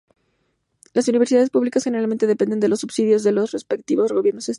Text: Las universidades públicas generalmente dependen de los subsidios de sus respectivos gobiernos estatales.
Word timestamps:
Las 0.93 1.07
universidades 1.09 1.51
públicas 1.51 1.83
generalmente 1.83 2.25
dependen 2.25 2.59
de 2.59 2.67
los 2.69 2.79
subsidios 2.79 3.21
de 3.21 3.31
sus 3.33 3.51
respectivos 3.51 4.11
gobiernos 4.11 4.41
estatales. 4.45 4.49